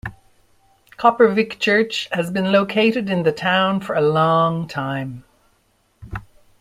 Kopervik 0.97 1.59
Church 1.59 2.09
has 2.11 2.31
been 2.31 2.51
located 2.51 3.07
in 3.07 3.21
the 3.21 3.31
town 3.31 3.81
for 3.81 3.93
a 3.93 4.01
long 4.01 4.67
time. 4.67 5.23